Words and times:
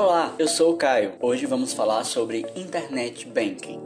Olá, 0.00 0.32
eu 0.38 0.46
sou 0.46 0.74
o 0.74 0.76
Caio. 0.76 1.14
Hoje 1.20 1.44
vamos 1.44 1.72
falar 1.72 2.04
sobre 2.04 2.46
Internet 2.54 3.26
Banking. 3.26 3.80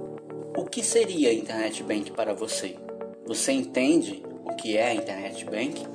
O 0.55 0.67
que 0.67 0.83
seria 0.83 1.33
Internet 1.33 1.83
Banking 1.83 2.13
para 2.13 2.35
você? 2.35 2.77
Você 3.27 3.51
entende 3.53 4.23
o 4.45 4.55
que 4.55 4.77
é 4.77 4.93
Internet 4.93 5.43
Banking? 5.47 5.89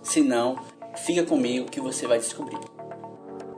Se 0.00 0.20
não, 0.20 0.64
fica 0.98 1.24
comigo 1.24 1.68
que 1.68 1.80
você 1.80 2.06
vai 2.06 2.20
descobrir. 2.20 2.60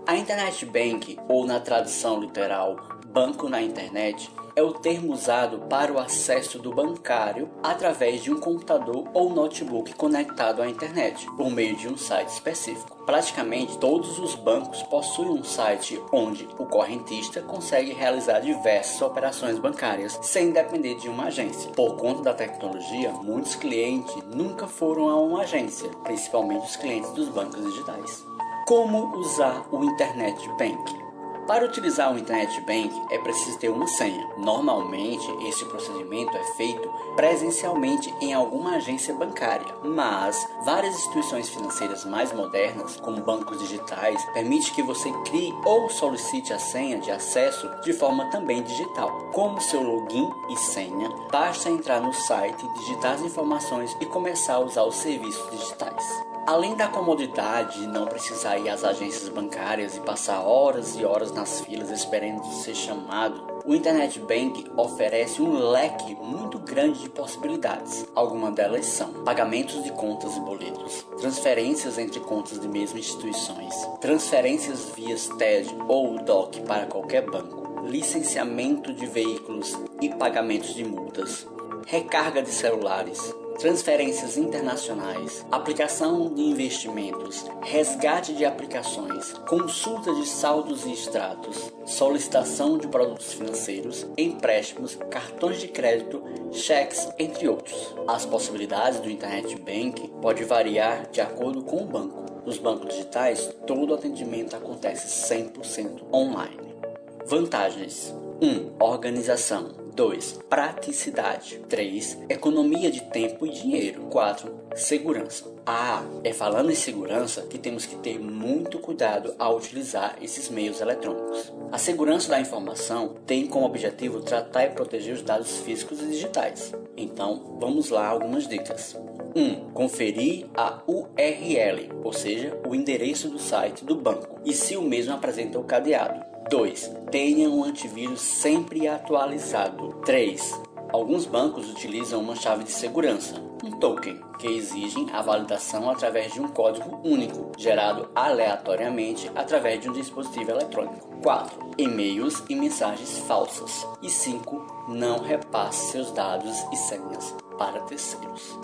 A 0.07 0.17
Internet 0.17 0.65
Bank, 0.65 1.19
ou 1.29 1.45
na 1.45 1.61
tradução 1.61 2.19
literal, 2.19 2.96
banco 3.17 3.49
na 3.49 3.63
internet, 3.63 4.31
é 4.55 4.63
o 4.63 4.75
termo 4.75 5.11
usado 5.11 5.61
para 5.71 5.91
o 5.91 5.99
acesso 5.99 6.59
do 6.59 6.71
bancário 6.71 7.49
através 7.63 8.23
de 8.23 8.31
um 8.31 8.39
computador 8.39 9.09
ou 9.15 9.31
notebook 9.31 9.95
conectado 9.95 10.61
à 10.61 10.69
internet 10.69 11.27
por 11.35 11.51
meio 11.51 11.75
de 11.77 11.89
um 11.89 11.97
site 11.97 12.29
específico. 12.29 12.95
Praticamente 13.07 13.79
todos 13.79 14.19
os 14.19 14.35
bancos 14.35 14.83
possuem 14.83 15.31
um 15.31 15.43
site 15.43 15.99
onde 16.13 16.47
o 16.59 16.67
correntista 16.67 17.41
consegue 17.41 17.95
realizar 17.95 18.41
diversas 18.41 19.01
operações 19.01 19.59
bancárias 19.59 20.19
sem 20.21 20.51
depender 20.51 20.97
de 20.97 21.09
uma 21.09 21.29
agência. 21.29 21.71
Por 21.71 21.97
conta 21.97 22.21
da 22.21 22.35
tecnologia, 22.35 23.13
muitos 23.13 23.55
clientes 23.55 24.15
nunca 24.27 24.67
foram 24.67 25.09
a 25.09 25.19
uma 25.19 25.41
agência, 25.41 25.89
principalmente 26.05 26.67
os 26.67 26.77
clientes 26.77 27.11
dos 27.13 27.31
bancos 27.31 27.65
digitais. 27.65 28.27
Como 28.67 29.17
usar 29.17 29.67
o 29.73 29.83
Internet 29.85 30.37
Bank? 30.59 31.06
Para 31.47 31.65
utilizar 31.65 32.13
o 32.13 32.19
Internet 32.19 32.61
Bank 32.63 32.91
é 33.09 33.19
preciso 33.19 33.57
ter 33.59 33.69
uma 33.69 33.87
senha. 33.87 34.29
Normalmente, 34.37 35.31
esse 35.47 35.65
procedimento 35.67 36.37
é 36.37 36.43
feito 36.55 36.91
presencialmente 37.15 38.13
em 38.21 38.35
alguma 38.35 38.77
agência 38.77 39.15
bancária, 39.15 39.73
mas 39.85 40.49
várias 40.65 40.97
instituições 40.97 41.49
financeiras 41.49 42.05
mais 42.05 42.33
modernas, 42.33 42.97
como 42.97 43.23
bancos 43.23 43.61
digitais, 43.61 44.25
permitem 44.35 44.75
que 44.75 44.83
você 44.83 45.13
crie 45.25 45.55
ou 45.65 45.89
solicite 45.89 46.53
a 46.53 46.59
senha 46.59 46.99
de 46.99 47.13
acesso 47.13 47.71
de 47.85 47.93
forma 47.93 48.29
também 48.31 48.63
digital. 48.63 49.31
Como 49.33 49.61
seu 49.61 49.83
login 49.83 50.29
e 50.51 50.57
senha, 50.57 51.09
basta 51.31 51.71
entrar 51.71 52.01
no 52.01 52.13
site, 52.13 52.67
digitar 52.75 53.13
as 53.13 53.21
informações 53.21 53.97
e 54.01 54.07
começar 54.07 54.55
a 54.55 54.61
usar 54.61 54.83
os 54.83 54.97
serviços 54.97 55.49
digitais. 55.51 56.26
Além 56.47 56.77
da 56.77 56.87
comodidade 56.87 57.81
de 57.81 57.89
não 57.89 58.07
precisar 58.07 58.57
ir 58.57 58.69
às 58.69 58.85
agências 58.85 59.29
bancárias 59.29 59.97
e 59.97 60.01
passar 60.01 60.43
horas 60.43 60.95
e 60.95 61.05
horas 61.05 61.33
nas 61.33 61.61
filas 61.63 61.91
esperando 61.91 62.45
ser 62.63 62.77
chamado, 62.77 63.63
o 63.65 63.75
Internet 63.75 64.21
Bank 64.21 64.65
oferece 64.77 65.43
um 65.43 65.59
leque 65.71 66.15
muito 66.15 66.61
grande 66.61 67.01
de 67.01 67.09
possibilidades. 67.09 68.07
Algumas 68.15 68.55
delas 68.55 68.87
são 68.87 69.25
pagamentos 69.25 69.83
de 69.83 69.91
contas 69.91 70.37
e 70.37 70.41
boletos, 70.41 71.05
transferências 71.19 71.99
entre 71.99 72.21
contas 72.21 72.61
de 72.61 72.69
mesmas 72.69 73.01
instituições, 73.01 73.75
transferências 74.01 74.93
via 74.95 75.17
TED 75.37 75.77
ou 75.89 76.17
DOC 76.23 76.61
para 76.61 76.87
qualquer 76.87 77.29
banco, 77.29 77.81
licenciamento 77.83 78.95
de 78.95 79.05
veículos 79.05 79.77
e 80.01 80.11
pagamentos 80.11 80.73
de 80.73 80.85
multas, 80.85 81.45
recarga 81.87 82.41
de 82.41 82.51
celulares, 82.51 83.35
transferências 83.59 84.37
internacionais, 84.37 85.45
aplicação 85.51 86.33
de 86.33 86.43
investimentos, 86.43 87.45
resgate 87.63 88.35
de 88.35 88.45
aplicações, 88.45 89.33
consulta 89.49 90.15
de 90.15 90.27
saldos 90.27 90.85
e 90.85 90.93
extratos, 90.93 91.73
solicitação 91.85 92.79
de 92.79 92.89
produtos 92.89 93.33
financeiros, 93.33 94.07
empréstimos, 94.17 94.97
cartões 95.11 95.61
de 95.61 95.69
crédito, 95.69 96.23
cheques, 96.53 97.09
entre 97.19 97.49
outros. 97.49 97.95
As 98.07 98.27
possibilidades 98.27 99.01
do 99.01 99.11
Internet 99.11 99.57
Bank 99.57 100.13
pode 100.21 100.45
variar 100.45 101.07
de 101.11 101.21
acordo 101.21 101.63
com 101.63 101.83
o 101.83 101.87
banco. 101.87 102.25
Nos 102.45 102.59
bancos 102.59 102.91
digitais, 102.91 103.53
todo 103.67 103.95
atendimento 103.95 104.55
acontece 104.55 105.35
100% 105.35 106.05
online. 106.13 106.77
Vantagens: 107.25 108.15
1. 108.41 108.77
Organização 108.79 109.71
2. 109.95 110.41
Praticidade. 110.49 111.59
3. 111.71 112.19
Economia 112.29 112.91
de 112.91 113.01
tempo 113.01 113.47
e 113.47 113.51
dinheiro. 113.51 114.03
4. 114.11 114.55
Segurança. 114.75 115.51
Ah, 115.65 116.05
é 116.23 116.35
falando 116.35 116.71
em 116.71 116.75
segurança 116.75 117.43
que 117.43 117.59
temos 117.59 117.87
que 117.87 117.97
ter 117.97 118.21
muito 118.21 118.79
cuidado 118.79 119.35
ao 119.39 119.57
utilizar 119.57 120.17
esses 120.21 120.51
meios 120.51 120.83
eletrônicos. 120.83 121.51
A 121.73 121.79
segurança 121.79 122.29
da 122.29 122.39
informação 122.39 123.17
tem 123.27 123.47
como 123.47 123.65
objetivo 123.65 124.21
tratar 124.21 124.67
e 124.67 124.71
proteger 124.71 125.15
os 125.15 125.23
dados 125.23 125.57
físicos 125.59 126.03
e 126.03 126.07
digitais. 126.07 126.75
Então, 126.95 127.57
vamos 127.59 127.89
lá 127.89 128.07
algumas 128.07 128.47
dicas. 128.47 128.95
1. 129.35 129.43
Um, 129.43 129.71
conferir 129.73 130.47
a 130.55 130.83
URL, 130.87 131.91
ou 132.05 132.13
seja, 132.13 132.59
o 132.69 132.75
endereço 132.75 133.29
do 133.29 133.39
site 133.39 133.85
do 133.85 133.95
banco, 133.95 134.41
e 134.45 134.53
se 134.53 134.77
o 134.77 134.83
mesmo 134.83 135.15
apresenta 135.15 135.59
o 135.59 135.65
cadeado. 135.65 136.36
2. 136.49 136.93
Tenha 137.11 137.51
um 137.51 137.65
antivírus 137.65 138.21
sempre 138.21 138.87
atualizado. 138.87 140.01
3. 140.05 140.61
Alguns 140.93 141.27
bancos 141.27 141.69
utilizam 141.69 142.21
uma 142.21 142.37
chave 142.37 142.63
de 142.63 142.71
segurança, 142.71 143.35
um 143.65 143.73
token, 143.73 144.21
que 144.39 144.47
exigem 144.47 145.09
a 145.13 145.21
validação 145.23 145.91
através 145.91 146.33
de 146.33 146.41
um 146.41 146.47
código 146.47 147.01
único, 147.03 147.51
gerado 147.59 148.09
aleatoriamente 148.15 149.29
através 149.35 149.81
de 149.81 149.91
um 149.91 149.93
dispositivo 149.93 150.53
eletrônico. 150.53 151.09
4. 151.23 151.73
E-mails 151.79 152.45
e 152.49 152.55
mensagens 152.55 153.19
falsas. 153.27 153.85
E 154.01 154.09
5. 154.09 154.87
Não 154.89 155.19
repasse 155.19 155.91
seus 155.91 156.13
dados 156.13 156.57
e 156.73 156.77
senhas 156.77 157.35
para 157.59 157.81
terceiros. 157.81 158.57